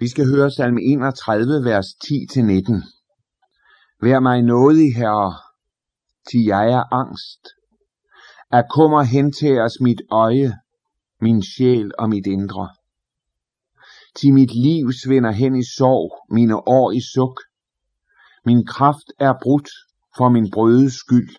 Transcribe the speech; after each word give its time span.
Vi 0.00 0.08
skal 0.08 0.26
høre 0.26 0.50
salme 0.50 0.80
31, 0.82 1.64
vers 1.64 1.86
10-19. 1.86 2.72
Vær 4.02 4.20
mig 4.20 4.42
nådig, 4.42 4.96
Herre, 4.96 5.34
til 6.30 6.44
jeg 6.44 6.72
er 6.72 6.94
angst. 6.94 7.42
At 8.50 8.64
kommer 8.70 9.02
hen 9.02 9.32
til 9.32 9.58
os 9.60 9.80
mit 9.80 10.02
øje, 10.10 10.52
min 11.20 11.42
sjæl 11.42 11.90
og 11.98 12.08
mit 12.08 12.26
indre. 12.26 12.68
Til 14.16 14.32
mit 14.32 14.52
liv 14.54 14.92
svinder 15.04 15.30
hen 15.30 15.56
i 15.56 15.64
sorg, 15.76 16.10
mine 16.30 16.68
år 16.68 16.90
i 16.90 17.00
suk. 17.14 17.40
Min 18.44 18.66
kraft 18.66 19.08
er 19.18 19.34
brudt 19.42 19.70
for 20.16 20.28
min 20.28 20.50
brødes 20.50 20.92
skyld, 20.92 21.36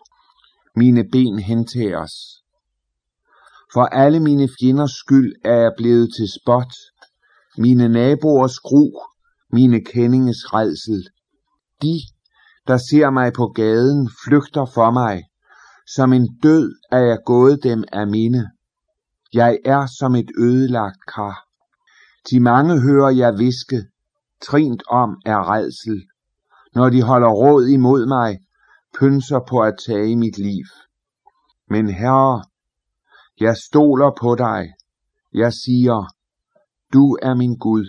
mine 0.75 1.03
ben 1.11 1.39
hen 1.39 1.67
til 1.67 1.95
os. 1.95 2.15
For 3.73 3.85
alle 3.85 4.19
mine 4.19 4.49
fjenders 4.59 4.91
skyld 4.91 5.33
er 5.45 5.57
jeg 5.63 5.71
blevet 5.77 6.09
til 6.17 6.27
spot, 6.41 6.73
mine 7.57 7.89
naboers 7.89 8.59
gru, 8.59 8.91
mine 9.51 9.81
kendinges 9.81 10.53
redsel. 10.53 11.07
De, 11.81 11.99
der 12.67 12.77
ser 12.77 13.09
mig 13.09 13.33
på 13.33 13.47
gaden, 13.47 14.09
flygter 14.25 14.65
for 14.65 14.91
mig. 14.91 15.23
Som 15.95 16.13
en 16.13 16.37
død 16.43 16.75
er 16.91 16.99
jeg 16.99 17.17
gået 17.25 17.63
dem 17.63 17.83
af 17.91 18.07
mine. 18.07 18.51
Jeg 19.33 19.59
er 19.65 19.85
som 19.99 20.15
et 20.15 20.31
ødelagt 20.37 21.05
kar. 21.15 21.47
De 22.29 22.39
mange 22.39 22.81
hører 22.81 23.09
jeg 23.09 23.37
viske, 23.37 23.85
trint 24.41 24.83
om 24.89 25.21
er 25.25 25.51
redsel. 25.51 26.07
Når 26.75 26.89
de 26.89 27.01
holder 27.01 27.29
råd 27.29 27.67
imod 27.67 28.05
mig, 28.05 28.39
pynser 28.99 29.39
på 29.49 29.59
at 29.59 29.75
tage 29.85 30.15
mit 30.15 30.37
liv. 30.37 30.65
Men 31.69 31.89
herre, 31.89 32.43
jeg 33.39 33.57
stoler 33.57 34.11
på 34.21 34.35
dig. 34.35 34.73
Jeg 35.33 35.53
siger, 35.53 36.13
du 36.93 37.17
er 37.21 37.33
min 37.35 37.55
Gud. 37.57 37.85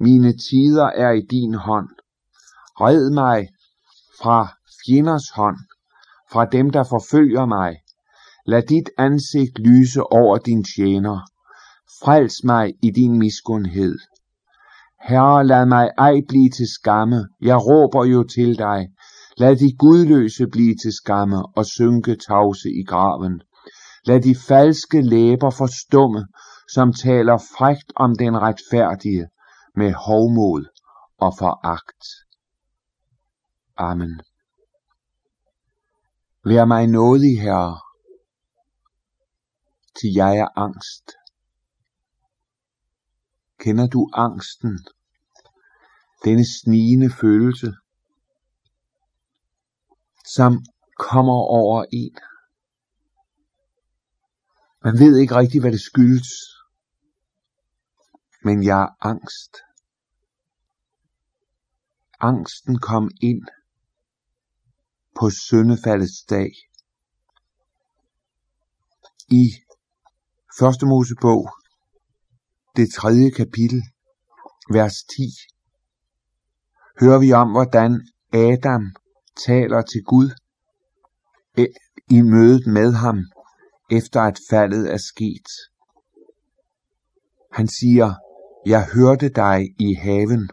Mine 0.00 0.32
tider 0.32 0.86
er 0.86 1.10
i 1.10 1.20
din 1.20 1.54
hånd. 1.54 1.88
Red 2.80 3.10
mig 3.10 3.48
fra 4.20 4.48
fjenders 4.80 5.30
hånd, 5.30 5.58
fra 6.32 6.44
dem, 6.44 6.70
der 6.70 6.84
forfølger 6.84 7.46
mig. 7.46 7.76
Lad 8.46 8.62
dit 8.62 8.90
ansigt 8.98 9.58
lyse 9.58 10.02
over 10.02 10.38
din 10.38 10.64
tjener. 10.64 11.18
Frels 12.02 12.44
mig 12.44 12.74
i 12.82 12.90
din 12.90 13.18
miskundhed. 13.18 13.98
Herre, 15.08 15.46
lad 15.46 15.66
mig 15.66 15.90
ej 15.98 16.14
blive 16.28 16.50
til 16.50 16.68
skamme. 16.78 17.28
Jeg 17.40 17.56
råber 17.56 18.04
jo 18.04 18.22
til 18.22 18.58
dig. 18.58 18.88
Lad 19.36 19.56
de 19.56 19.76
gudløse 19.78 20.46
blive 20.46 20.74
til 20.82 20.92
skamme 20.92 21.46
og 21.56 21.66
synke 21.66 22.16
tavse 22.28 22.68
i 22.80 22.84
graven. 22.84 23.42
Lad 24.06 24.20
de 24.20 24.34
falske 24.48 25.00
læber 25.00 25.50
forstumme, 25.50 26.26
som 26.74 26.92
taler 26.92 27.38
frægt 27.56 27.92
om 27.96 28.16
den 28.16 28.36
retfærdige 28.36 29.28
med 29.74 29.92
hovmod 29.92 30.64
og 31.18 31.32
foragt. 31.38 32.04
Amen. 33.76 34.20
Vær 36.44 36.64
mig 36.64 36.86
nådig, 36.86 37.40
Herre, 37.40 37.80
til 40.00 40.12
jeg 40.14 40.36
er 40.36 40.58
angst. 40.58 41.12
Kender 43.58 43.86
du 43.86 44.10
angsten? 44.12 44.78
Denne 46.24 46.44
snigende 46.60 47.10
følelse, 47.20 47.72
som 50.26 50.64
kommer 50.98 51.32
over 51.32 51.84
en. 51.92 52.16
Man 54.84 54.98
ved 54.98 55.18
ikke 55.18 55.34
rigtigt, 55.34 55.62
hvad 55.62 55.72
det 55.72 55.80
skyldes, 55.80 56.59
men 58.44 58.64
jeg 58.64 58.82
er 58.82 59.06
angst. 59.06 59.56
Angsten 62.20 62.78
kom 62.78 63.10
ind 63.22 63.42
på 65.20 65.30
syndefaldets 65.30 66.24
dag. 66.30 66.50
I 69.28 69.44
første 70.58 70.86
Mosebog, 70.86 71.50
det 72.76 72.92
tredje 72.92 73.30
kapitel, 73.30 73.82
vers 74.72 74.94
10, 75.16 75.22
hører 77.00 77.18
vi 77.18 77.32
om, 77.32 77.50
hvordan 77.50 78.08
Adam 78.32 78.94
taler 79.46 79.82
til 79.82 80.02
Gud 80.04 80.30
i 82.10 82.20
mødet 82.20 82.66
med 82.66 82.92
ham, 82.92 83.18
efter 83.90 84.20
at 84.20 84.38
faldet 84.50 84.92
er 84.92 84.96
sket. 84.96 85.48
Han 87.52 87.68
siger, 87.68 88.14
jeg 88.66 88.88
hørte 88.94 89.28
dig 89.28 89.74
i 89.78 89.94
haven 89.94 90.50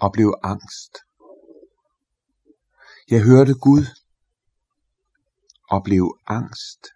og 0.00 0.12
blev 0.12 0.34
angst. 0.42 0.98
Jeg 3.10 3.22
hørte 3.22 3.54
Gud 3.54 3.84
og 5.70 5.84
blev 5.84 6.18
angst. 6.26 6.86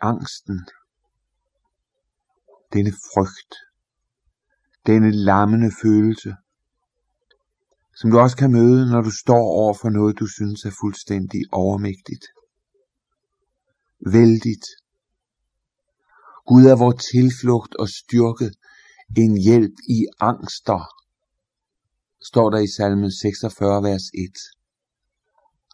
Angsten, 0.00 0.66
denne 2.72 2.92
frygt, 2.92 3.54
denne 4.86 5.10
lammende 5.10 5.70
følelse, 5.82 6.36
som 7.94 8.10
du 8.10 8.18
også 8.18 8.36
kan 8.36 8.52
møde, 8.52 8.90
når 8.90 9.02
du 9.02 9.10
står 9.10 9.42
over 9.60 9.74
for 9.74 9.88
noget, 9.88 10.18
du 10.18 10.26
synes 10.26 10.64
er 10.64 10.70
fuldstændig 10.80 11.40
overmægtigt. 11.52 12.24
Vældigt. 14.06 14.79
Gud 16.50 16.64
er 16.64 16.76
vor 16.76 16.92
tilflugt 16.92 17.74
og 17.76 17.88
styrke, 17.88 18.50
en 19.16 19.42
hjælp 19.46 19.76
i 19.88 20.06
angster, 20.20 20.82
står 22.30 22.50
der 22.50 22.58
i 22.58 22.70
salme 22.76 23.10
46, 23.10 23.82
vers 23.82 24.02
1. 24.14 24.36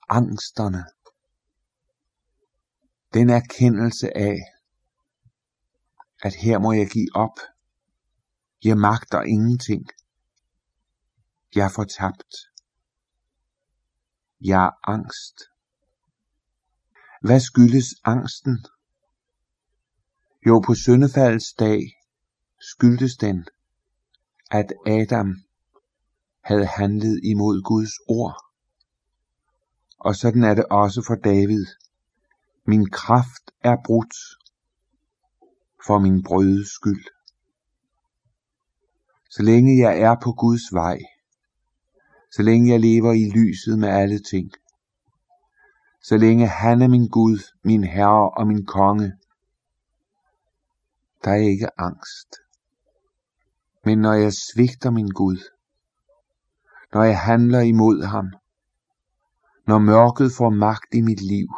Angsterne. 0.09 0.84
Den 3.14 3.31
erkendelse 3.31 4.16
af, 4.16 4.37
at 6.22 6.34
her 6.34 6.59
må 6.59 6.72
jeg 6.72 6.88
give 6.88 7.08
op. 7.14 7.38
Jeg 8.64 8.76
magter 8.78 9.22
ingenting. 9.22 9.84
Jeg 11.54 11.64
er 11.64 11.75
fortabt. 11.75 12.32
Jeg 14.41 14.64
er 14.66 14.91
angst. 14.91 15.37
Hvad 17.22 17.41
skyldes 17.41 17.88
angsten? 18.04 18.66
Jo, 20.47 20.62
på 20.67 20.75
syndefaldets 20.75 21.53
dag 21.53 21.81
skyldtes 22.61 23.17
den, 23.17 23.47
at 24.51 24.73
Adam 24.87 25.37
havde 26.45 26.67
handlet 26.67 27.21
imod 27.25 27.62
Guds 27.62 27.93
ord. 28.09 28.45
Og 29.99 30.17
sådan 30.17 30.45
er 30.45 30.55
det 30.55 30.65
også 30.65 31.05
for 31.06 31.15
David. 31.15 31.67
Min 32.67 32.91
kraft 32.91 33.51
er 33.61 33.77
brudt 33.85 34.17
for 35.87 35.99
min 35.99 36.23
brødes 36.23 36.69
skyld. 36.69 37.05
Så 39.31 39.43
længe 39.43 39.79
jeg 39.79 40.01
er 40.01 40.17
på 40.23 40.33
Guds 40.33 40.73
vej, 40.73 40.99
så 42.33 42.43
længe 42.43 42.73
jeg 42.73 42.81
lever 42.81 43.12
i 43.12 43.31
lyset 43.39 43.79
med 43.79 43.89
alle 43.89 44.19
ting, 44.19 44.51
så 46.03 46.17
længe 46.17 46.47
han 46.49 46.83
er 46.83 46.89
min 46.89 47.09
Gud, 47.09 47.39
min 47.65 47.85
Herre 47.85 48.31
og 48.31 48.47
min 48.47 48.67
Konge, 48.67 49.12
der 51.26 51.32
er 51.32 51.50
ikke 51.54 51.81
angst. 51.81 52.37
Men 53.84 53.98
når 53.98 54.12
jeg 54.12 54.32
svigter 54.32 54.91
min 54.91 55.09
Gud, 55.09 55.38
når 56.94 57.03
jeg 57.04 57.20
handler 57.20 57.60
imod 57.60 58.04
ham, 58.04 58.26
når 59.66 59.78
mørket 59.78 60.32
får 60.32 60.50
magt 60.50 60.94
i 60.94 61.00
mit 61.00 61.22
liv, 61.22 61.48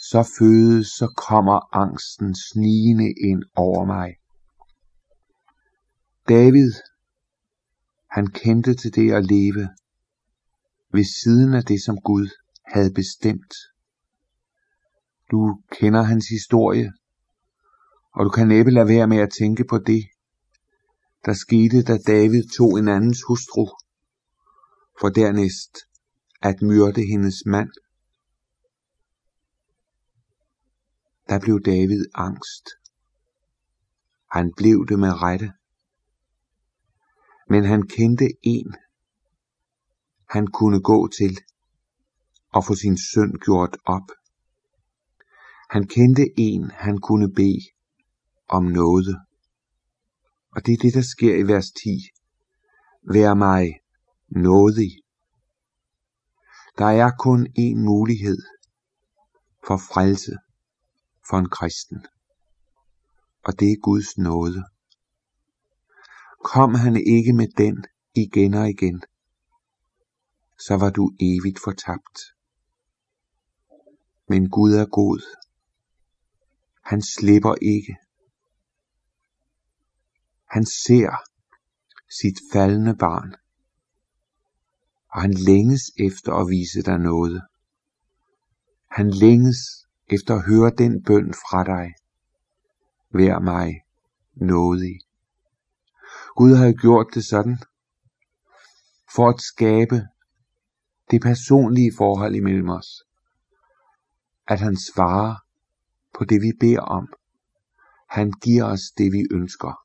så 0.00 0.34
fødes, 0.38 0.86
så 0.86 1.14
kommer 1.16 1.76
angsten 1.76 2.34
snigende 2.34 3.14
ind 3.30 3.42
over 3.56 3.84
mig. 3.84 4.16
David, 6.28 6.72
han 8.10 8.26
kendte 8.26 8.74
til 8.74 8.94
det 8.94 9.12
at 9.12 9.24
leve 9.24 9.68
ved 10.92 11.04
siden 11.22 11.54
af 11.54 11.64
det, 11.64 11.84
som 11.84 12.00
Gud 12.00 12.28
havde 12.66 12.92
bestemt. 12.94 13.54
Du 15.30 15.60
kender 15.70 16.02
hans 16.02 16.28
historie, 16.28 16.92
og 18.12 18.24
du 18.24 18.30
kan 18.30 18.48
næppe 18.48 18.70
lade 18.70 18.88
være 18.88 19.08
med 19.08 19.18
at 19.18 19.32
tænke 19.38 19.64
på 19.64 19.78
det, 19.78 20.04
der 21.24 21.32
skete, 21.32 21.82
da 21.82 21.98
David 22.06 22.42
tog 22.56 22.78
en 22.78 22.88
andens 22.88 23.22
hustru, 23.28 23.66
for 25.00 25.08
dernæst 25.08 25.78
at 26.42 26.62
myrde 26.62 27.02
hendes 27.06 27.46
mand. 27.46 27.70
Der 31.28 31.38
blev 31.40 31.60
David 31.60 32.04
angst. 32.14 32.68
Han 34.30 34.52
blev 34.56 34.86
det 34.88 34.98
med 34.98 35.22
rette. 35.22 35.52
Men 37.48 37.64
han 37.64 37.82
kendte 37.82 38.28
en, 38.42 38.74
han 40.30 40.46
kunne 40.46 40.80
gå 40.80 41.08
til 41.08 41.38
og 42.52 42.64
få 42.64 42.74
sin 42.74 42.96
synd 42.96 43.32
gjort 43.44 43.76
op. 43.84 44.08
Han 45.70 45.86
kendte 45.86 46.24
en, 46.36 46.70
han 46.70 46.98
kunne 46.98 47.32
bede 47.34 47.60
om 48.52 48.64
noget. 48.64 49.16
Og 50.54 50.66
det 50.66 50.72
er 50.72 50.82
det, 50.82 50.94
der 50.94 51.02
sker 51.02 51.34
i 51.36 51.42
vers 51.42 51.70
10. 51.70 51.88
Vær 53.12 53.34
mig 53.34 53.64
nådig. 54.28 54.92
Der 56.78 56.86
er 56.86 57.10
kun 57.18 57.46
én 57.58 57.76
mulighed 57.84 58.38
for 59.66 59.76
frelse 59.76 60.32
for 61.28 61.36
en 61.38 61.48
kristen. 61.48 62.06
Og 63.44 63.60
det 63.60 63.68
er 63.72 63.80
Guds 63.82 64.18
nåde. 64.18 64.64
Kom 66.44 66.74
han 66.74 66.96
ikke 66.96 67.32
med 67.32 67.48
den 67.56 67.84
igen 68.14 68.54
og 68.54 68.70
igen, 68.70 69.02
så 70.58 70.76
var 70.76 70.90
du 70.90 71.12
evigt 71.20 71.60
fortabt. 71.64 72.18
Men 74.28 74.50
Gud 74.50 74.72
er 74.72 74.86
god. 74.86 75.22
Han 76.84 77.02
slipper 77.02 77.54
ikke. 77.54 77.96
Han 80.52 80.66
ser 80.66 81.10
sit 82.20 82.38
faldende 82.52 82.96
barn, 82.96 83.34
og 85.08 85.20
han 85.20 85.34
længes 85.34 85.82
efter 85.98 86.32
at 86.32 86.48
vise 86.48 86.82
dig 86.82 86.98
noget. 86.98 87.42
Han 88.90 89.10
længes 89.10 89.56
efter 90.06 90.34
at 90.34 90.46
høre 90.46 90.70
den 90.78 91.04
bøn 91.04 91.34
fra 91.34 91.64
dig. 91.64 91.94
Vær 93.10 93.38
mig 93.38 93.80
nådig. 94.34 95.00
Gud 96.36 96.54
har 96.54 96.72
gjort 96.72 97.06
det 97.14 97.24
sådan, 97.24 97.58
for 99.14 99.28
at 99.28 99.40
skabe 99.40 100.08
det 101.10 101.22
personlige 101.22 101.92
forhold 101.96 102.34
imellem 102.34 102.68
os. 102.68 103.04
At 104.48 104.60
han 104.60 104.76
svarer 104.76 105.34
på 106.14 106.24
det, 106.24 106.42
vi 106.42 106.52
beder 106.60 106.80
om. 106.80 107.12
Han 108.08 108.32
giver 108.42 108.64
os 108.64 108.80
det, 108.98 109.12
vi 109.12 109.26
ønsker. 109.30 109.81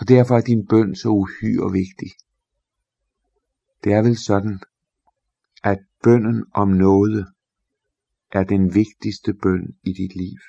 Og 0.00 0.08
derfor 0.08 0.36
er 0.36 0.40
din 0.40 0.66
bøn 0.66 0.94
så 0.94 1.08
uhyre 1.08 1.72
vigtig. 1.72 2.10
Det 3.84 3.92
er 3.92 4.02
vel 4.02 4.18
sådan, 4.18 4.60
at 5.64 5.78
bønnen 6.02 6.44
om 6.54 6.68
noget 6.68 7.26
er 8.32 8.44
den 8.44 8.74
vigtigste 8.74 9.34
bøn 9.42 9.76
i 9.82 9.92
dit 9.92 10.16
liv. 10.16 10.40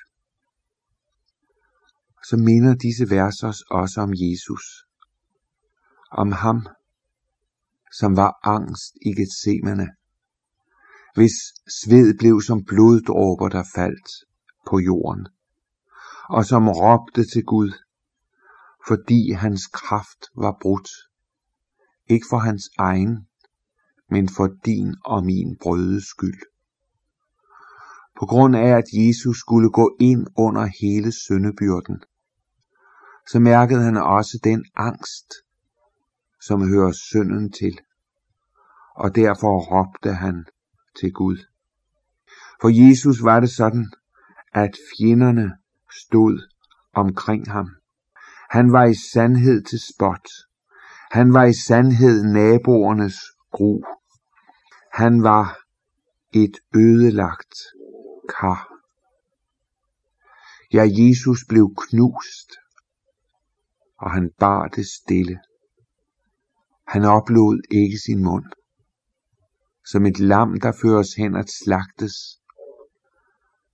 Så 2.28 2.36
minder 2.36 2.74
disse 2.74 3.10
vers 3.10 3.42
os 3.42 3.60
også 3.70 4.00
om 4.00 4.12
Jesus. 4.12 4.64
Om 6.10 6.32
ham, 6.32 6.66
som 7.92 8.16
var 8.16 8.38
angst 8.42 8.92
i 9.06 9.10
Gethsemane, 9.18 9.88
hvis 11.14 11.36
sved 11.82 12.18
blev 12.18 12.40
som 12.40 12.64
bloddråber, 12.64 13.48
der 13.48 13.64
faldt 13.74 14.08
på 14.68 14.78
jorden, 14.78 15.26
og 16.28 16.44
som 16.44 16.68
råbte 16.68 17.24
til 17.32 17.44
Gud, 17.44 17.72
fordi 18.88 19.32
hans 19.32 19.66
kraft 19.66 20.22
var 20.36 20.56
brudt, 20.60 20.88
ikke 22.06 22.26
for 22.30 22.38
hans 22.38 22.70
egen, 22.78 23.26
men 24.10 24.28
for 24.28 24.48
din 24.64 24.94
og 25.04 25.24
min 25.24 25.56
brødes 25.62 26.04
skyld. 26.04 26.40
På 28.18 28.26
grund 28.26 28.56
af, 28.56 28.68
at 28.76 28.84
Jesus 28.92 29.38
skulle 29.38 29.70
gå 29.70 29.96
ind 30.00 30.26
under 30.36 30.64
hele 30.80 31.12
syndebyrden, 31.12 32.02
så 33.30 33.40
mærkede 33.40 33.82
han 33.82 33.96
også 33.96 34.40
den 34.44 34.64
angst, 34.76 35.32
som 36.40 36.68
hører 36.68 36.92
synden 36.92 37.52
til. 37.52 37.78
Og 38.96 39.14
derfor 39.14 39.60
råbte 39.72 40.12
han 40.14 40.44
til 41.00 41.12
Gud. 41.12 41.38
For 42.60 42.88
Jesus 42.88 43.22
var 43.22 43.40
det 43.40 43.50
sådan, 43.50 43.92
at 44.52 44.76
fjenderne 44.98 45.50
stod 45.90 46.48
omkring 46.92 47.50
ham. 47.50 47.68
Han 48.52 48.72
var 48.72 48.84
i 48.84 48.94
sandhed 48.94 49.62
til 49.62 49.80
spot. 49.94 50.28
Han 51.10 51.32
var 51.32 51.44
i 51.44 51.52
sandhed 51.52 52.22
naboernes 52.22 53.16
gru. 53.50 53.82
Han 54.92 55.22
var 55.22 55.58
et 56.32 56.56
ødelagt 56.76 57.54
kar. 58.28 58.68
Ja, 60.72 60.84
Jesus 60.98 61.38
blev 61.48 61.74
knust, 61.76 62.50
og 63.98 64.10
han 64.10 64.30
bar 64.38 64.68
det 64.68 64.86
stille. 64.86 65.40
Han 66.88 67.04
oplod 67.04 67.62
ikke 67.70 67.98
sin 67.98 68.24
mund. 68.24 68.44
Som 69.86 70.06
et 70.06 70.18
lam, 70.18 70.60
der 70.60 70.72
føres 70.82 71.14
hen 71.14 71.36
at 71.36 71.50
slagtes. 71.50 72.14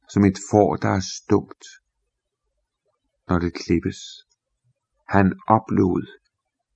Som 0.09 0.25
et 0.25 0.39
får, 0.51 0.77
der 0.77 0.89
er 0.89 1.05
stumt, 1.19 1.65
når 3.29 3.39
det 3.39 3.55
klippes. 3.55 4.28
Han 5.09 5.41
oplod 5.47 6.07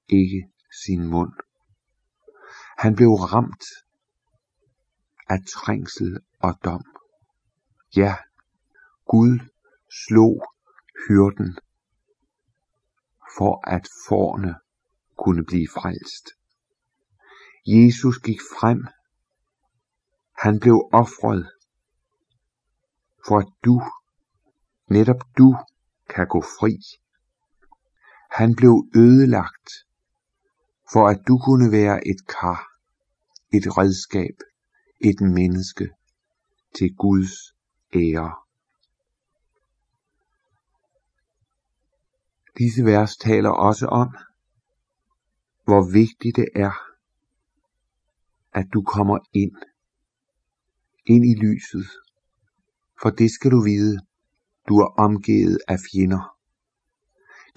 ikke 0.08 0.50
sin 0.84 1.06
mund. 1.06 1.32
Han 2.78 2.96
blev 2.96 3.08
ramt 3.08 3.64
af 5.28 5.38
trængsel 5.48 6.20
og 6.38 6.58
dom. 6.64 6.84
Ja, 7.96 8.16
Gud 9.06 9.38
slog 10.06 10.44
hyrden 11.08 11.58
for 13.36 13.68
at 13.68 13.88
forne 14.08 14.54
kunne 15.16 15.44
blive 15.44 15.68
frelst. 15.68 16.26
Jesus 17.66 18.18
gik 18.18 18.40
frem. 18.40 18.86
Han 20.38 20.60
blev 20.60 20.88
offret 20.92 21.50
for 23.26 23.38
at 23.38 23.48
du, 23.64 23.82
netop 24.90 25.22
du, 25.38 25.56
kan 26.08 26.26
gå 26.28 26.40
fri. 26.40 27.01
Han 28.32 28.56
blev 28.56 28.74
ødelagt 28.96 29.70
for 30.92 31.08
at 31.08 31.20
du 31.28 31.38
kunne 31.38 31.72
være 31.72 32.08
et 32.08 32.26
kar, 32.28 32.60
et 33.52 33.78
redskab, 33.78 34.36
et 35.00 35.20
menneske 35.20 35.90
til 36.76 36.94
Guds 36.94 37.54
ære. 37.94 38.36
Disse 42.58 42.84
vers 42.84 43.16
taler 43.16 43.50
også 43.50 43.86
om, 43.86 44.08
hvor 45.64 45.92
vigtigt 45.92 46.36
det 46.36 46.48
er, 46.54 46.72
at 48.52 48.66
du 48.74 48.82
kommer 48.82 49.18
ind, 49.32 49.56
ind 51.06 51.24
i 51.24 51.34
lyset. 51.44 51.86
For 53.02 53.10
det 53.10 53.30
skal 53.30 53.50
du 53.50 53.64
vide, 53.64 53.98
du 54.68 54.74
er 54.76 54.94
omgivet 54.98 55.58
af 55.68 55.78
fjender. 55.92 56.41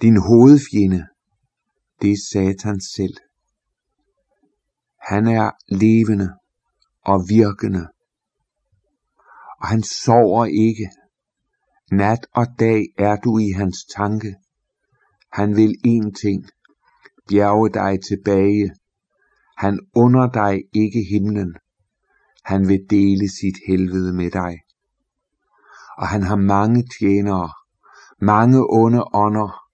Din 0.02 0.16
hovedfjende, 0.16 1.06
det 2.02 2.12
er 2.12 2.16
Satan 2.32 2.80
selv. 2.80 3.16
Han 5.00 5.26
er 5.26 5.50
levende 5.68 6.28
og 7.04 7.24
virkende, 7.28 7.88
og 9.60 9.66
han 9.68 9.82
sover 9.82 10.44
ikke. 10.44 10.90
Nat 11.92 12.26
og 12.32 12.46
dag 12.58 12.84
er 12.98 13.16
du 13.16 13.38
i 13.38 13.50
hans 13.50 13.84
tanke. 13.96 14.36
Han 15.32 15.56
vil 15.56 15.76
én 15.86 16.12
ting, 16.22 16.48
bjerge 17.28 17.70
dig 17.70 17.98
tilbage. 18.08 18.70
Han 19.56 19.80
under 19.94 20.30
dig 20.30 20.62
ikke 20.72 21.02
himlen. 21.10 21.56
Han 22.44 22.68
vil 22.68 22.86
dele 22.90 23.28
sit 23.28 23.56
helvede 23.66 24.12
med 24.12 24.30
dig. 24.30 24.60
Og 25.98 26.08
han 26.08 26.22
har 26.22 26.36
mange 26.36 26.84
tjenere, 26.98 27.50
mange 28.20 28.58
onde 28.70 29.04
ånder. 29.14 29.65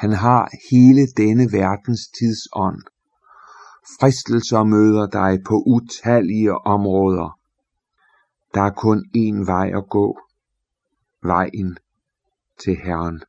Han 0.00 0.12
har 0.12 0.48
hele 0.70 1.02
denne 1.16 1.52
verdens 1.52 2.08
tidsånd. 2.18 2.82
Fristelser 3.96 4.64
møder 4.64 5.06
dig 5.06 5.42
på 5.48 5.54
utallige 5.66 6.54
områder. 6.54 7.38
Der 8.54 8.62
er 8.62 8.70
kun 8.70 8.98
én 9.16 9.46
vej 9.46 9.68
at 9.78 9.84
gå. 9.90 10.18
Vejen 11.22 11.78
til 12.62 12.76
Herren. 12.84 13.20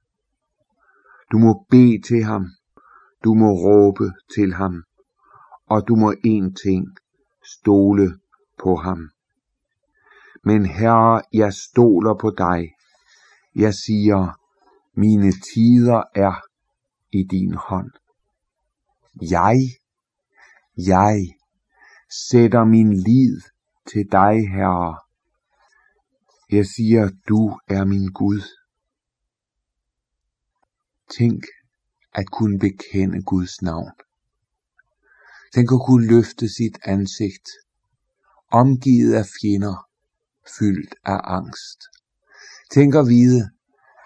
Du 1.31 1.37
må 1.37 1.65
bede 1.69 2.01
til 2.07 2.23
ham. 2.23 2.45
Du 3.23 3.33
må 3.33 3.49
råbe 3.51 4.11
til 4.35 4.53
ham. 4.53 4.83
Og 5.69 5.87
du 5.87 5.95
må 5.95 6.13
én 6.13 6.53
ting, 6.63 6.85
stole 7.55 8.19
på 8.63 8.75
ham. 8.75 9.09
Men 10.43 10.65
Herre, 10.65 11.21
jeg 11.33 11.53
stoler 11.53 12.13
på 12.21 12.29
dig. 12.37 12.71
Jeg 13.55 13.73
siger, 13.73 14.39
mine 14.99 15.31
tider 15.31 16.03
er 16.15 16.50
i 17.12 17.24
din 17.24 17.53
hånd. 17.53 17.91
Jeg, 19.22 19.58
jeg 20.77 21.18
sætter 22.30 22.63
min 22.63 22.94
lid 22.94 23.41
til 23.91 24.08
dig, 24.12 24.50
Herre. 24.50 24.98
Jeg 26.51 26.65
siger, 26.65 27.10
du 27.30 27.60
er 27.68 27.86
min 27.86 28.08
Gud. 28.08 28.41
Tænk 31.18 31.44
at 32.13 32.25
kunne 32.32 32.60
bekende 32.60 33.24
Guds 33.24 33.62
navn. 33.62 33.91
Tænk 35.53 35.72
at 35.72 35.82
kunne 35.86 36.08
løfte 36.08 36.50
sit 36.50 36.77
ansigt, 36.84 37.50
omgivet 38.51 39.13
af 39.13 39.25
fjender, 39.25 39.88
fyldt 40.60 40.96
af 41.06 41.20
angst. 41.24 41.80
Tænk 42.74 42.96
at 42.96 43.08
vide, 43.08 43.50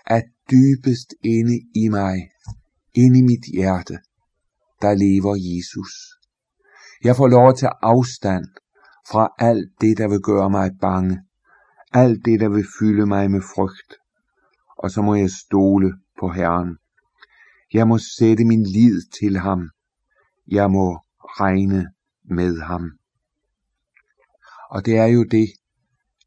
at 0.05 0.23
dybest 0.51 1.13
inde 1.23 1.57
i 1.75 1.87
mig, 1.89 2.31
inde 2.95 3.19
i 3.19 3.21
mit 3.31 3.45
hjerte, 3.53 3.97
der 4.81 4.93
lever 5.03 5.35
Jesus. 5.49 5.91
Jeg 7.03 7.15
får 7.15 7.27
lov 7.27 7.49
at 7.49 7.57
tage 7.57 7.77
afstand 7.81 8.45
fra 9.11 9.23
alt 9.39 9.71
det, 9.81 9.97
der 9.97 10.07
vil 10.07 10.21
gøre 10.21 10.49
mig 10.49 10.71
bange, 10.81 11.21
alt 11.93 12.25
det, 12.25 12.39
der 12.39 12.49
vil 12.49 12.65
fylde 12.79 13.05
mig 13.05 13.31
med 13.31 13.41
frygt, 13.55 13.91
og 14.77 14.91
så 14.91 15.01
må 15.01 15.15
jeg 15.15 15.29
stole 15.29 15.93
på 16.19 16.29
Herren. 16.29 16.77
Jeg 17.73 17.87
må 17.87 17.97
sætte 18.17 18.45
min 18.45 18.63
lid 18.63 19.01
til 19.19 19.37
ham. 19.37 19.69
Jeg 20.47 20.71
må 20.71 20.87
regne 21.41 21.81
med 22.23 22.61
ham. 22.61 22.83
Og 24.69 24.85
det 24.85 24.97
er 24.97 25.05
jo 25.05 25.23
det, 25.23 25.47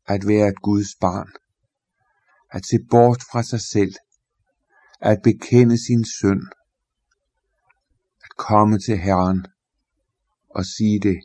at 0.07 0.27
være 0.27 0.49
et 0.49 0.63
Guds 0.63 0.93
barn. 1.01 1.31
At 2.51 2.67
se 2.67 2.77
bort 2.91 3.23
fra 3.33 3.43
sig 3.43 3.61
selv. 3.61 3.95
At 5.01 5.19
bekende 5.25 5.87
sin 5.87 6.05
synd. 6.05 6.43
Komme 8.39 8.79
til 8.79 8.99
Herren 8.99 9.47
og 10.51 10.65
sige 10.65 11.01
det. 11.01 11.19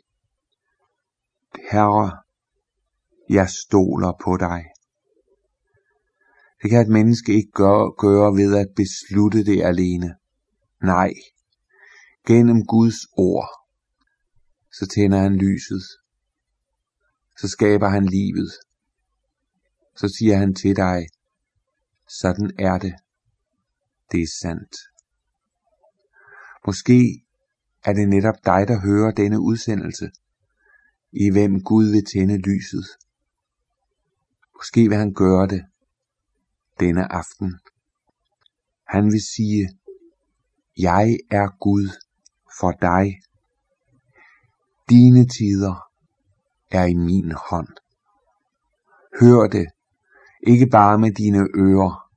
Herre, 1.70 2.22
jeg 3.28 3.48
stoler 3.48 4.12
på 4.24 4.36
dig. 4.36 4.64
Det 6.62 6.70
kan 6.70 6.80
et 6.80 6.88
menneske 6.88 7.34
ikke 7.34 7.52
gøre, 7.52 7.92
gøre 7.98 8.32
ved 8.32 8.56
at 8.56 8.68
beslutte 8.76 9.44
det 9.44 9.62
alene. 9.62 10.14
Nej, 10.82 11.12
gennem 12.26 12.66
Guds 12.66 13.00
ord, 13.16 13.48
så 14.72 14.86
tænder 14.94 15.18
han 15.18 15.36
lyset. 15.36 15.82
Så 17.38 17.48
skaber 17.48 17.88
han 17.88 18.06
livet. 18.06 18.52
Så 19.96 20.08
siger 20.18 20.36
han 20.36 20.54
til 20.54 20.76
dig, 20.76 21.06
sådan 22.08 22.50
er 22.58 22.78
det. 22.78 22.94
Det 24.12 24.22
er 24.22 24.32
sandt. 24.42 24.93
Måske 26.66 27.24
er 27.84 27.92
det 27.92 28.08
netop 28.08 28.34
dig, 28.44 28.68
der 28.68 28.80
hører 28.80 29.10
denne 29.10 29.40
udsendelse, 29.40 30.10
i 31.12 31.30
hvem 31.30 31.62
Gud 31.62 31.84
vil 31.84 32.04
tænde 32.04 32.38
lyset. 32.38 32.86
Måske 34.56 34.88
vil 34.88 34.98
han 34.98 35.14
gøre 35.14 35.46
det 35.46 35.64
denne 36.80 37.12
aften. 37.12 37.54
Han 38.88 39.04
vil 39.04 39.20
sige, 39.34 39.68
jeg 40.78 41.18
er 41.30 41.48
Gud 41.60 41.88
for 42.60 42.70
dig. 42.70 43.20
Dine 44.90 45.28
tider 45.28 45.90
er 46.70 46.84
i 46.84 46.94
min 46.94 47.32
hånd. 47.50 47.68
Hør 49.20 49.48
det, 49.48 49.66
ikke 50.46 50.66
bare 50.66 50.98
med 50.98 51.12
dine 51.12 51.38
ører, 51.38 52.10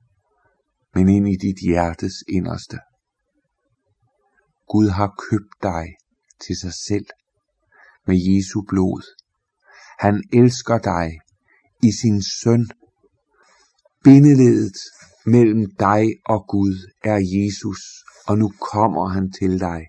men 0.94 1.08
ind 1.08 1.28
i 1.28 1.36
dit 1.36 1.58
hjertes 1.62 2.14
inderste. 2.28 2.78
Gud 4.68 4.88
har 4.88 5.14
købt 5.30 5.54
dig 5.62 5.86
til 6.46 6.56
sig 6.56 6.72
selv 6.88 7.06
med 8.06 8.16
Jesu 8.28 8.62
blod. 8.68 9.02
Han 9.98 10.22
elsker 10.32 10.78
dig 10.78 11.20
i 11.82 11.90
sin 12.00 12.22
søn 12.22 12.68
Bindeledet 14.04 14.78
mellem 15.26 15.70
dig 15.78 16.04
og 16.26 16.44
Gud 16.48 16.74
er 17.04 17.18
Jesus, 17.34 17.80
og 18.26 18.38
nu 18.38 18.52
kommer 18.72 19.08
han 19.08 19.32
til 19.32 19.60
dig. 19.60 19.80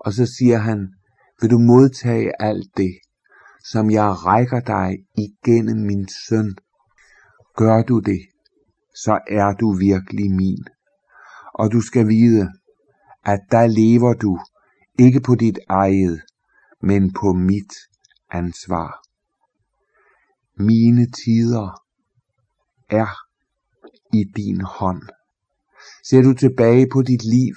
Og 0.00 0.12
så 0.12 0.26
siger 0.38 0.58
han, 0.58 0.94
vil 1.40 1.50
du 1.50 1.58
modtage 1.58 2.42
alt 2.42 2.76
det, 2.76 2.94
som 3.64 3.90
jeg 3.90 4.08
rækker 4.26 4.60
dig 4.60 4.90
igennem 5.26 5.78
min 5.86 6.08
søn. 6.28 6.56
Gør 7.56 7.82
du 7.82 7.98
det, 8.00 8.20
så 8.94 9.20
er 9.28 9.52
du 9.60 9.76
virkelig 9.78 10.30
min. 10.30 10.64
Og 11.54 11.72
du 11.72 11.80
skal 11.80 12.08
vide, 12.08 12.52
at 13.24 13.40
der 13.50 13.66
lever 13.66 14.14
du 14.14 14.38
ikke 14.98 15.20
på 15.20 15.34
dit 15.34 15.58
eget, 15.68 16.22
men 16.82 17.12
på 17.12 17.32
mit 17.32 17.72
ansvar. 18.30 19.04
Mine 20.56 21.06
tider 21.10 21.82
er 22.90 23.08
i 24.12 24.24
din 24.36 24.60
hånd. 24.60 25.02
Ser 26.04 26.22
du 26.22 26.32
tilbage 26.34 26.88
på 26.92 27.02
dit 27.02 27.24
liv, 27.24 27.54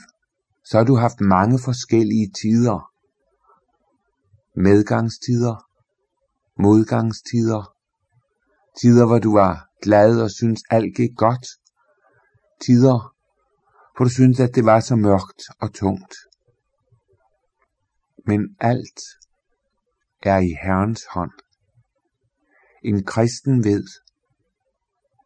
så 0.65 0.77
har 0.77 0.85
du 0.85 0.95
haft 0.95 1.21
mange 1.21 1.59
forskellige 1.59 2.31
tider. 2.41 2.91
Medgangstider, 4.55 5.69
modgangstider, 6.59 7.73
tider 8.81 9.05
hvor 9.05 9.19
du 9.19 9.33
var 9.33 9.69
glad 9.81 10.21
og 10.21 10.31
synes 10.31 10.61
alt 10.69 10.95
gik 10.95 11.15
godt, 11.17 11.47
tider 12.61 13.16
for 13.97 14.03
du 14.03 14.09
synes 14.09 14.39
at 14.39 14.55
det 14.55 14.65
var 14.65 14.79
så 14.79 14.95
mørkt 14.95 15.41
og 15.59 15.73
tungt. 15.73 16.13
Men 18.25 18.55
alt 18.59 18.99
er 20.21 20.37
i 20.37 20.55
Herrens 20.63 21.05
hånd. 21.13 21.31
En 22.83 23.03
kristen 23.03 23.63
ved, 23.63 23.83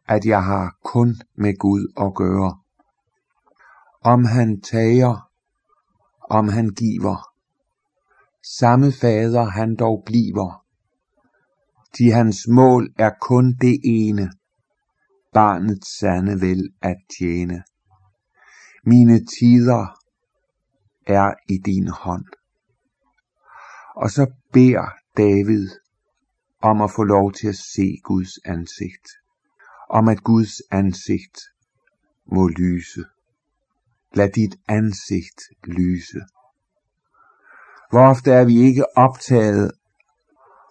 at 0.08 0.24
jeg 0.24 0.44
har 0.44 0.76
kun 0.84 1.16
med 1.34 1.58
Gud 1.58 1.92
at 1.96 2.14
gøre. 2.14 2.58
Om 4.04 4.24
han 4.24 4.60
tager, 4.60 5.30
om 6.30 6.48
han 6.48 6.68
giver, 6.68 7.28
samme 8.58 8.92
fader 8.92 9.44
han 9.44 9.76
dog 9.76 10.02
bliver, 10.06 10.64
de 11.98 12.12
hans 12.12 12.48
mål 12.48 12.94
er 12.98 13.10
kun 13.20 13.56
det 13.60 13.80
ene, 13.84 14.32
barnets 15.32 15.98
sande 15.98 16.40
vel 16.40 16.72
at 16.82 16.96
tjene. 17.18 17.62
Mine 18.86 19.24
tider 19.24 19.98
er 21.06 21.34
i 21.48 21.58
din 21.58 21.88
hånd. 21.88 22.26
Og 23.96 24.10
så 24.10 24.32
beder 24.52 24.88
David 25.16 25.68
om 26.62 26.80
at 26.80 26.90
få 26.90 27.02
lov 27.02 27.32
til 27.32 27.48
at 27.48 27.56
se 27.56 28.00
Guds 28.04 28.38
ansigt 28.44 29.08
om 29.92 30.08
at 30.08 30.24
Guds 30.24 30.62
ansigt 30.70 31.40
må 32.26 32.48
lyse. 32.48 33.04
Lad 34.14 34.28
dit 34.28 34.54
ansigt 34.68 35.40
lyse. 35.64 36.20
Hvor 37.90 38.06
ofte 38.08 38.32
er 38.32 38.44
vi 38.44 38.60
ikke 38.60 38.98
optaget 38.98 39.72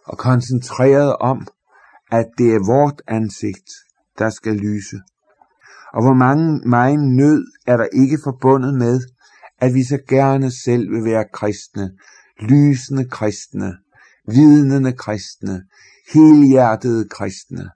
og 0.05 0.17
koncentreret 0.17 1.15
om, 1.15 1.47
at 2.11 2.27
det 2.37 2.55
er 2.55 2.65
vort 2.73 3.01
ansigt, 3.07 3.69
der 4.17 4.29
skal 4.29 4.55
lyse. 4.55 5.01
Og 5.93 6.03
hvor 6.03 6.13
mange 6.13 6.69
meget 6.69 6.99
nød 6.99 7.45
er 7.67 7.77
der 7.77 7.87
ikke 7.93 8.19
forbundet 8.23 8.73
med, 8.73 9.01
at 9.57 9.73
vi 9.73 9.83
så 9.83 9.99
gerne 10.07 10.51
selv 10.51 10.91
vil 10.91 11.05
være 11.05 11.25
kristne, 11.33 11.91
lysende 12.39 13.09
kristne, 13.09 13.77
vidnende 14.27 14.93
kristne, 14.93 15.63
helhjertede 16.13 17.09
kristne 17.09 17.69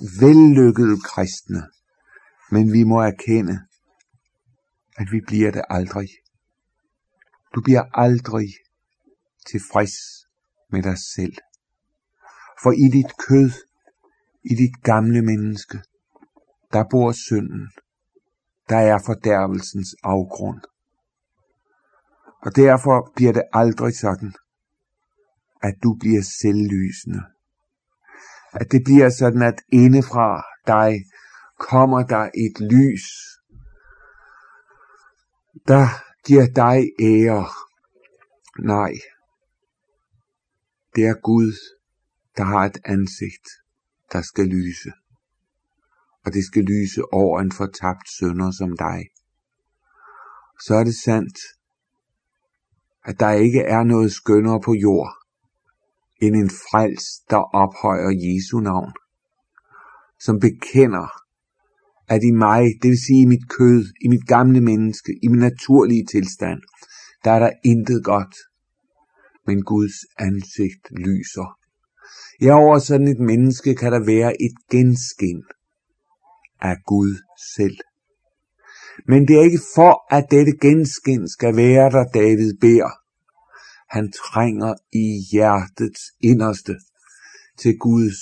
vellykkede 0.00 1.00
kristne, 1.00 1.62
men 2.50 2.72
vi 2.72 2.84
må 2.84 3.00
erkende, 3.00 3.60
at 4.96 5.06
vi 5.12 5.20
bliver 5.26 5.50
det 5.50 5.62
aldrig. 5.70 6.08
Du 7.54 7.60
bliver 7.62 7.82
aldrig 7.94 8.48
tilfreds 9.50 10.26
med 10.70 10.82
dig 10.82 10.98
selv. 11.14 11.36
For 12.62 12.72
i 12.72 12.86
dit 12.92 13.12
kød, 13.28 13.50
i 14.44 14.54
dit 14.54 14.82
gamle 14.82 15.22
menneske, 15.22 15.82
der 16.72 16.84
bor 16.90 17.12
synden. 17.12 17.70
Der 18.68 18.76
er 18.76 18.98
fordærvelsens 19.06 19.94
afgrund. 20.02 20.60
Og 22.42 22.56
derfor 22.56 23.12
bliver 23.16 23.32
det 23.32 23.42
aldrig 23.52 23.94
sådan, 23.96 24.34
at 25.62 25.74
du 25.82 25.96
bliver 26.00 26.22
selvlysende 26.22 27.22
at 28.52 28.72
det 28.72 28.84
bliver 28.84 29.10
sådan, 29.10 29.42
at 29.42 29.62
indefra 29.72 30.42
dig 30.66 31.04
kommer 31.58 32.02
der 32.02 32.30
et 32.46 32.60
lys, 32.60 33.06
der 35.68 35.86
giver 36.26 36.46
dig 36.46 36.78
ære. 37.00 37.46
Nej, 38.58 38.92
det 40.94 41.04
er 41.06 41.20
Gud, 41.20 41.52
der 42.36 42.44
har 42.44 42.64
et 42.66 42.78
ansigt, 42.84 43.48
der 44.12 44.22
skal 44.22 44.44
lyse. 44.44 44.92
Og 46.24 46.32
det 46.32 46.44
skal 46.44 46.64
lyse 46.64 47.02
over 47.12 47.40
en 47.40 47.52
fortabt 47.52 48.06
sønder 48.18 48.50
som 48.50 48.76
dig. 48.76 49.00
Så 50.64 50.74
er 50.74 50.84
det 50.84 50.94
sandt, 51.04 51.38
at 53.04 53.20
der 53.20 53.30
ikke 53.30 53.60
er 53.60 53.82
noget 53.82 54.12
skønnere 54.12 54.60
på 54.60 54.74
jord, 54.74 55.12
end 56.22 56.36
en 56.36 56.50
frels, 56.50 57.04
der 57.30 57.42
ophøjer 57.62 58.10
Jesu 58.24 58.60
navn, 58.60 58.92
som 60.20 60.40
bekender, 60.40 61.08
at 62.08 62.20
i 62.30 62.30
mig, 62.30 62.62
det 62.82 62.88
vil 62.88 63.04
sige 63.06 63.22
i 63.22 63.32
mit 63.34 63.48
kød, 63.48 63.84
i 64.04 64.08
mit 64.08 64.26
gamle 64.26 64.60
menneske, 64.60 65.12
i 65.22 65.28
min 65.28 65.38
naturlige 65.38 66.04
tilstand, 66.12 66.60
der 67.24 67.30
er 67.30 67.38
der 67.38 67.52
intet 67.64 68.04
godt, 68.04 68.34
men 69.46 69.62
Guds 69.62 69.96
ansigt 70.18 70.84
lyser. 70.90 71.48
Ja, 72.42 72.52
over 72.54 72.78
sådan 72.78 73.08
et 73.08 73.20
menneske 73.20 73.74
kan 73.74 73.92
der 73.92 74.04
være 74.06 74.32
et 74.42 74.56
genskin 74.70 75.42
af 76.62 76.76
Gud 76.86 77.22
selv. 77.56 77.78
Men 79.06 79.28
det 79.28 79.36
er 79.36 79.42
ikke 79.42 79.64
for, 79.74 80.14
at 80.14 80.30
dette 80.30 80.52
genskin 80.62 81.28
skal 81.28 81.56
være 81.56 81.90
der, 81.90 82.04
David 82.14 82.54
beder. 82.60 82.90
Han 83.90 84.12
trænger 84.12 84.74
i 84.92 85.06
hjertets 85.32 86.00
inderste 86.20 86.74
til 87.58 87.78
Guds 87.78 88.20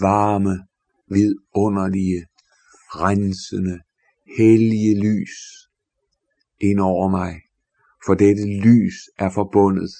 varme, 0.00 0.66
vidunderlige, 1.10 2.26
rensende, 2.88 3.80
hellige 4.36 5.00
lys 5.00 5.68
ind 6.60 6.80
over 6.80 7.08
mig. 7.08 7.40
For 8.06 8.14
dette 8.14 8.44
lys 8.44 8.94
er 9.18 9.30
forbundet 9.30 9.90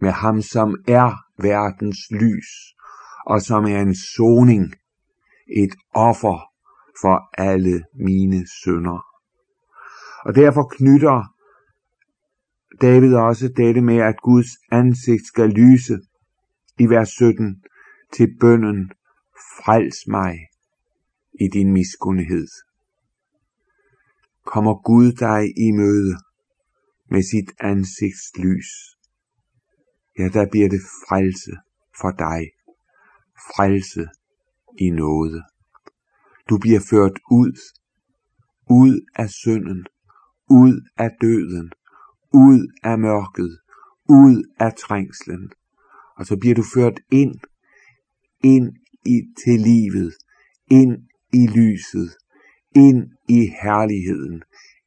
med 0.00 0.10
ham, 0.10 0.42
som 0.42 0.76
er 0.88 1.12
verdens 1.42 1.98
lys, 2.10 2.50
og 3.26 3.42
som 3.42 3.64
er 3.64 3.80
en 3.80 3.94
soning, 3.94 4.74
et 5.56 5.74
offer 5.94 6.55
for 7.00 7.40
alle 7.42 7.84
mine 7.94 8.46
sønder. 8.62 9.06
Og 10.24 10.34
derfor 10.34 10.72
knytter 10.76 11.36
David 12.80 13.14
også 13.14 13.48
dette 13.56 13.80
med, 13.80 13.96
at 13.96 14.20
Guds 14.22 14.48
ansigt 14.70 15.26
skal 15.26 15.48
lyse 15.48 15.98
i 16.78 16.86
vers 16.86 17.08
17 17.08 17.62
til 18.12 18.36
bønnen, 18.40 18.90
frels 19.56 20.06
mig 20.06 20.38
i 21.40 21.48
din 21.48 21.72
miskunnighed. 21.72 22.48
Kommer 24.44 24.74
Gud 24.82 25.12
dig 25.12 25.58
i 25.58 25.70
møde 25.70 26.16
med 27.10 27.22
sit 27.22 27.50
ansigtslys, 27.60 28.70
ja, 30.18 30.28
der 30.28 30.46
bliver 30.50 30.68
det 30.68 30.80
frelse 31.08 31.52
for 32.00 32.10
dig, 32.10 32.50
frelse 33.54 34.08
i 34.78 34.90
nåde. 34.90 35.42
Du 36.50 36.58
bliver 36.58 36.80
ført 36.90 37.18
ud, 37.30 37.52
ud 38.70 39.06
af 39.14 39.30
synden, 39.30 39.86
ud 40.50 40.88
af 40.96 41.10
døden, 41.20 41.72
ud 42.34 42.72
af 42.82 42.98
mørket, 42.98 43.58
ud 44.08 44.54
af 44.60 44.74
trængslen, 44.74 45.50
og 46.16 46.26
så 46.26 46.36
bliver 46.36 46.54
du 46.54 46.64
ført 46.74 47.00
ind, 47.10 47.34
ind 48.44 48.76
i, 49.06 49.16
til 49.44 49.60
livet, 49.60 50.14
ind 50.70 51.08
i 51.32 51.46
lyset, 51.46 52.10
ind 52.76 53.10
i 53.28 53.40
herligheden, 53.62 54.42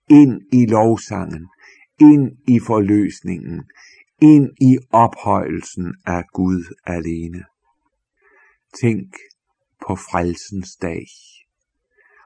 ind 0.09 0.41
i 0.53 0.65
lovsangen, 0.65 1.47
ind 1.99 2.37
i 2.47 2.59
forløsningen, 2.59 3.63
ind 4.21 4.49
i 4.61 4.77
ophøjelsen 4.91 5.95
af 6.05 6.23
Gud 6.33 6.75
alene. 6.85 7.43
Tænk 8.81 9.15
på 9.87 9.95
frelsens 9.95 10.75
dag, 10.75 11.07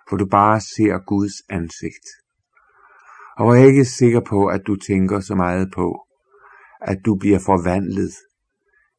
hvor 0.08 0.18
du 0.18 0.26
bare 0.26 0.62
ser 0.62 1.06
Guds 1.06 1.36
ansigt. 1.50 2.08
Og 3.38 3.56
jeg 3.56 3.64
er 3.64 3.68
ikke 3.68 3.86
sikker 3.86 4.22
på, 4.30 4.48
at 4.48 4.62
du 4.68 4.76
tænker 4.76 5.20
så 5.20 5.36
meget 5.36 5.72
på, 5.74 6.08
at 6.82 6.98
du 7.06 7.16
bliver 7.16 7.40
forvandlet. 7.40 8.14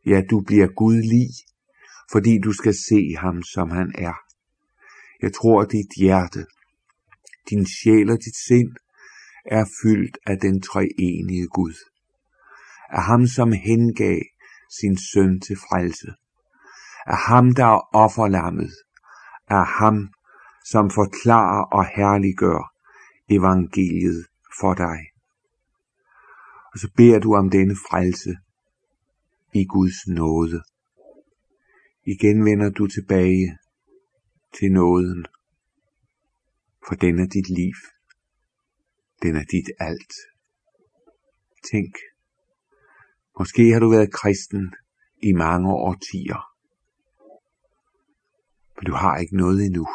Ja, 0.07 0.23
du 0.31 0.41
bliver 0.41 0.67
gudlig, 0.67 1.29
fordi 2.13 2.39
du 2.45 2.53
skal 2.53 2.75
se 2.89 3.17
ham, 3.19 3.43
som 3.43 3.71
han 3.71 3.93
er. 3.99 4.15
Jeg 5.23 5.35
tror, 5.35 5.63
at 5.63 5.73
dit 5.73 5.91
hjerte, 5.97 6.47
din 7.51 7.67
sjæl 7.67 8.11
og 8.11 8.19
dit 8.25 8.37
sind 8.49 8.73
er 9.45 9.65
fyldt 9.83 10.19
af 10.27 10.37
den 10.41 10.63
treenige 10.63 11.47
Gud. 11.47 11.75
Af 12.91 13.03
ham, 13.03 13.27
som 13.27 13.53
hengav 13.53 14.21
sin 14.81 14.99
søn 14.99 15.41
til 15.41 15.57
frelse. 15.57 16.09
Af 17.07 17.17
ham, 17.17 17.55
der 17.55 17.65
er 17.65 17.95
offerlammet. 17.95 18.73
Af 19.49 19.67
ham, 19.67 20.09
som 20.65 20.91
forklarer 20.91 21.65
og 21.65 21.87
herliggør 21.87 22.75
evangeliet 23.29 24.27
for 24.61 24.75
dig. 24.75 24.99
Og 26.73 26.79
så 26.79 26.93
beder 26.97 27.19
du 27.19 27.35
om 27.35 27.51
denne 27.51 27.77
frelse 27.89 28.37
i 29.55 29.65
Guds 29.65 30.07
nåde. 30.07 30.63
Igen 32.05 32.45
vender 32.45 32.71
du 32.71 32.87
tilbage 32.87 33.59
til 34.59 34.73
nåden, 34.73 35.27
for 36.89 36.95
den 36.95 37.19
er 37.19 37.27
dit 37.27 37.49
liv. 37.49 37.75
Den 39.23 39.37
er 39.37 39.45
dit 39.45 39.69
alt. 39.79 40.15
Tænk, 41.71 41.95
måske 43.39 43.73
har 43.73 43.81
du 43.81 43.91
været 43.91 44.13
kristen 44.13 44.75
i 45.23 45.33
mange 45.33 45.69
årtier, 45.73 46.41
men 48.77 48.85
du 48.87 48.93
har 48.93 49.17
ikke 49.17 49.37
noget 49.37 49.65
endnu. 49.67 49.89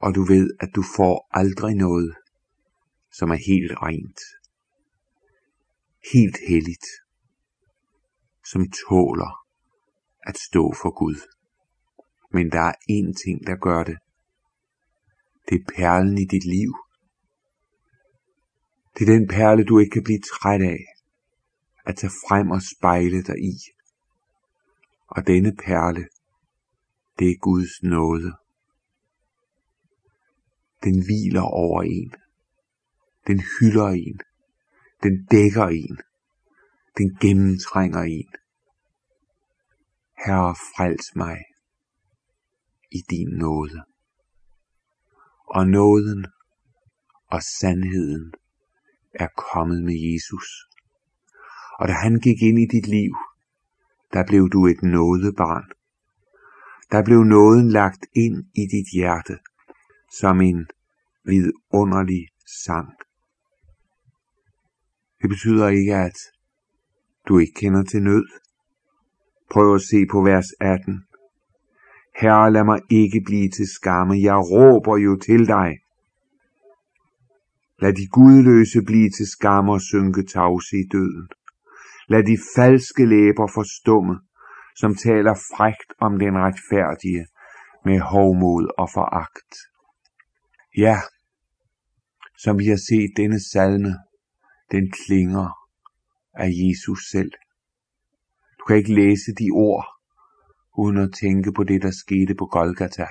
Og 0.00 0.14
du 0.14 0.22
ved, 0.24 0.50
at 0.60 0.70
du 0.74 0.82
får 0.96 1.28
aldrig 1.30 1.74
noget, 1.74 2.14
som 3.12 3.30
er 3.30 3.40
helt 3.50 3.72
rent, 3.82 4.20
helt 6.12 6.36
helligt, 6.48 6.86
som 8.50 8.70
tåler 8.88 9.44
at 10.26 10.38
stå 10.38 10.74
for 10.82 10.98
Gud. 10.98 11.18
Men 12.32 12.50
der 12.52 12.60
er 12.60 12.72
én 12.72 13.24
ting, 13.24 13.46
der 13.46 13.56
gør 13.56 13.84
det. 13.84 13.98
Det 15.48 15.60
er 15.60 15.72
perlen 15.76 16.18
i 16.18 16.24
dit 16.24 16.44
liv. 16.44 16.72
Det 18.94 19.08
er 19.08 19.12
den 19.12 19.28
perle, 19.28 19.64
du 19.64 19.78
ikke 19.78 19.90
kan 19.90 20.04
blive 20.04 20.20
træt 20.32 20.62
af, 20.62 20.78
at 21.86 21.96
tage 21.96 22.10
frem 22.28 22.50
og 22.50 22.60
spejle 22.62 23.22
dig 23.22 23.38
i. 23.38 23.56
Og 25.08 25.26
denne 25.26 25.56
perle, 25.56 26.08
det 27.18 27.30
er 27.30 27.38
Guds 27.40 27.82
nåde. 27.82 28.32
Den 30.84 31.04
hviler 31.04 31.40
over 31.40 31.82
en. 31.82 32.14
Den 33.26 33.42
hylder 33.60 33.88
en. 33.88 34.20
Den 35.02 35.24
dækker 35.24 35.66
en. 35.66 35.98
Den 36.98 37.16
gennemtrænger 37.20 38.02
en. 38.02 38.28
Herre, 40.26 40.54
frels 40.54 41.16
mig 41.16 41.38
i 42.90 43.00
din 43.10 43.28
nåde. 43.28 43.84
Og 45.46 45.66
nåden 45.68 46.26
og 47.26 47.42
sandheden 47.42 48.32
er 49.14 49.28
kommet 49.36 49.84
med 49.84 50.12
Jesus. 50.12 50.48
Og 51.78 51.88
da 51.88 51.92
han 51.92 52.20
gik 52.20 52.42
ind 52.42 52.58
i 52.58 52.66
dit 52.66 52.86
liv, 52.86 53.12
der 54.12 54.26
blev 54.26 54.48
du 54.48 54.66
et 54.66 54.82
nådebarn. 54.82 55.68
Der 56.90 57.04
blev 57.04 57.24
nåden 57.24 57.68
lagt 57.68 58.06
ind 58.14 58.44
i 58.54 58.62
dit 58.74 58.88
hjerte 58.92 59.38
som 60.20 60.40
en 60.40 60.66
vidunderlig 61.24 62.28
sang. 62.64 62.88
Det 65.22 65.28
betyder 65.30 65.68
ikke, 65.68 65.94
at 65.94 66.18
du 67.28 67.38
ikke 67.38 67.52
kender 67.60 67.82
til 67.82 68.02
nød. 68.02 68.26
Prøv 69.50 69.74
at 69.74 69.82
se 69.82 70.06
på 70.12 70.22
vers 70.22 70.46
18. 70.60 71.04
Herre, 72.20 72.52
lad 72.52 72.64
mig 72.64 72.80
ikke 72.90 73.20
blive 73.26 73.48
til 73.50 73.68
skamme. 73.68 74.14
Jeg 74.22 74.36
råber 74.36 74.96
jo 74.96 75.16
til 75.16 75.46
dig. 75.46 75.78
Lad 77.82 77.92
de 77.92 78.06
gudløse 78.12 78.82
blive 78.86 79.10
til 79.10 79.26
skamme 79.26 79.72
og 79.72 79.80
synke 79.80 80.22
tavse 80.22 80.76
i 80.76 80.88
døden. 80.92 81.28
Lad 82.08 82.22
de 82.24 82.38
falske 82.56 83.06
læber 83.06 83.46
forstumme, 83.54 84.14
som 84.76 84.94
taler 84.94 85.34
frægt 85.34 85.90
om 86.00 86.18
den 86.18 86.34
retfærdige 86.46 87.26
med 87.84 87.98
hovmod 88.00 88.66
og 88.78 88.88
foragt. 88.94 89.52
Ja, 90.78 90.96
som 92.38 92.58
vi 92.58 92.66
har 92.66 92.76
set 92.76 93.10
denne 93.16 93.40
salme, 93.40 93.92
den 94.70 94.92
klinger 95.06 95.48
af 96.34 96.50
Jesus 96.50 97.10
selv. 97.10 97.32
Du 98.58 98.64
kan 98.64 98.76
ikke 98.76 98.94
læse 98.94 99.30
de 99.38 99.48
ord, 99.52 99.86
uden 100.78 100.96
at 100.96 101.14
tænke 101.20 101.52
på 101.52 101.64
det, 101.64 101.82
der 101.82 101.90
skete 101.90 102.34
på 102.34 102.46
Golgata. 102.46 103.06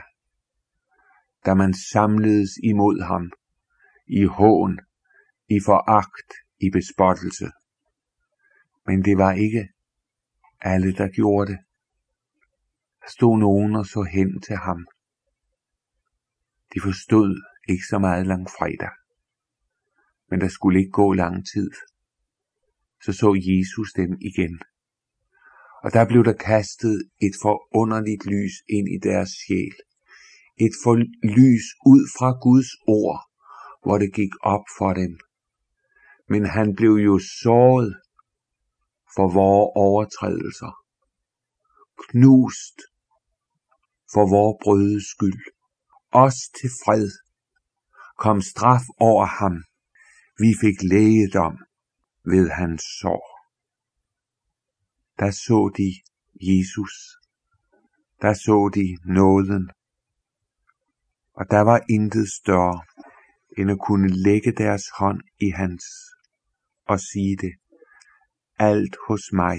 Da 1.46 1.54
man 1.54 1.74
samledes 1.74 2.52
imod 2.64 3.04
ham, 3.04 3.32
i 4.08 4.24
hån, 4.26 4.80
i 5.50 5.60
foragt, 5.66 6.30
i 6.60 6.70
bespottelse. 6.70 7.48
Men 8.86 9.06
det 9.06 9.18
var 9.18 9.32
ikke 9.32 9.70
alle, 10.62 10.94
der 10.94 11.08
gjorde 11.08 11.52
det. 11.52 11.60
Der 13.02 13.10
stod 13.10 13.38
nogen 13.38 13.76
og 13.76 13.86
så 13.86 14.02
hen 14.12 14.42
til 14.42 14.56
ham. 14.56 14.88
De 16.74 16.82
forstod 16.82 17.42
ikke 17.70 17.84
så 17.90 18.00
meget 18.00 18.28
langfredag. 18.28 19.03
Men 20.34 20.42
der 20.42 20.48
skulle 20.50 20.80
ikke 20.80 20.92
gå 20.92 21.14
lang 21.14 21.46
tid. 21.54 21.72
Så 23.04 23.14
så 23.14 23.30
Jesus 23.50 23.90
dem 23.94 24.12
igen. 24.22 24.60
Og 25.84 25.94
der 25.94 26.06
blev 26.06 26.24
der 26.24 26.34
kastet 26.34 27.10
et 27.22 27.36
forunderligt 27.42 28.26
lys 28.26 28.56
ind 28.70 28.88
i 28.96 28.98
deres 29.08 29.30
sjæl. 29.42 29.76
Et 30.66 30.74
for 30.84 30.96
lys 31.38 31.66
ud 31.94 32.04
fra 32.18 32.30
Guds 32.46 32.72
ord, 32.88 33.20
hvor 33.84 33.98
det 33.98 34.14
gik 34.14 34.34
op 34.42 34.66
for 34.78 34.94
dem. 34.94 35.20
Men 36.30 36.46
han 36.46 36.76
blev 36.76 36.94
jo 37.10 37.20
såret 37.42 37.92
for 39.16 39.28
vores 39.40 39.72
overtrædelser. 39.76 40.74
Knust 42.04 42.78
for 44.14 44.26
vores 44.36 44.58
brødes 44.64 45.06
skyld. 45.14 45.42
os 46.12 46.38
til 46.58 46.70
fred. 46.84 47.10
Kom 48.18 48.42
straf 48.42 48.86
over 49.00 49.26
ham. 49.26 49.73
Vi 50.38 50.54
fik 50.62 50.78
lægedom 50.82 51.58
ved 52.26 52.50
hans 52.50 52.84
sår. 53.00 53.34
Der 55.20 55.32
så 55.32 55.72
de 55.78 55.90
Jesus. 56.42 56.96
Der 58.22 58.34
så 58.34 58.72
de 58.76 59.14
nåden. 59.14 59.72
Og 61.34 61.46
der 61.50 61.60
var 61.62 61.82
intet 61.90 62.30
større, 62.30 62.86
end 63.58 63.72
at 63.72 63.80
kunne 63.88 64.08
lægge 64.08 64.52
deres 64.52 64.84
hånd 65.00 65.22
i 65.40 65.50
hans 65.50 65.84
og 66.86 67.00
sige 67.00 67.38
det. 67.38 67.54
Alt 68.60 68.96
hos 69.08 69.32
mig 69.34 69.58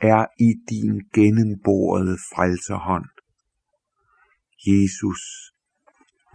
er 0.00 0.26
i 0.38 0.54
din 0.70 1.00
gennemborede 1.14 2.18
frelserhånd. 2.32 3.08
Jesus, 4.66 5.22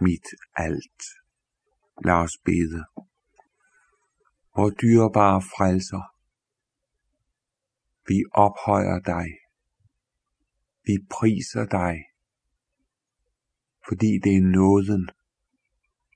mit 0.00 0.28
alt. 0.56 1.17
Lad 2.04 2.14
os 2.14 2.38
bede. 2.44 2.84
Hvor 4.54 4.70
dyrebare 4.70 5.42
frelser, 5.42 6.14
vi 8.08 8.24
ophøjer 8.32 9.00
dig. 9.00 9.28
Vi 10.86 10.98
priser 11.10 11.66
dig, 11.66 12.04
fordi 13.88 14.10
det 14.24 14.36
er 14.36 14.50
nåden, 14.58 15.08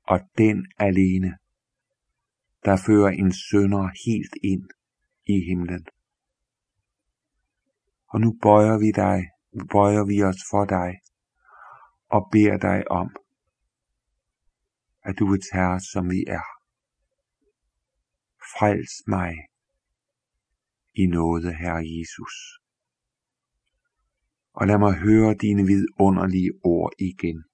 og 0.03 0.21
den 0.39 0.73
alene, 0.79 1.39
der 2.65 2.77
fører 2.87 3.11
en 3.11 3.33
sønder 3.33 3.89
helt 4.07 4.35
ind 4.43 4.69
i 5.27 5.45
himlen. 5.49 5.87
Og 8.09 8.21
nu 8.21 8.39
bøjer 8.43 8.79
vi 8.79 8.91
dig, 8.93 9.31
bøjer 9.73 10.05
vi 10.05 10.23
os 10.23 10.41
for 10.51 10.65
dig, 10.65 11.01
og 12.09 12.29
beder 12.33 12.57
dig 12.59 12.91
om, 12.91 13.17
at 15.05 15.15
du 15.19 15.31
vil 15.31 15.41
tage 15.53 15.69
os, 15.77 15.83
som 15.93 16.11
vi 16.11 16.25
er. 16.27 16.47
Frels 18.55 19.07
mig 19.07 19.33
i 20.95 21.07
nåde, 21.07 21.55
Herre 21.55 21.85
Jesus. 21.99 22.35
Og 24.53 24.67
lad 24.67 24.79
mig 24.79 24.95
høre 24.95 25.35
dine 25.35 25.67
vidunderlige 25.67 26.53
ord 26.65 26.93
igen. 26.99 27.45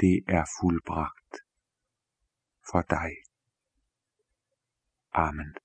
Det 0.00 0.24
er 0.28 0.44
fuldbragt 0.60 1.32
for 2.70 2.82
dig. 2.82 3.10
Amen. 5.12 5.61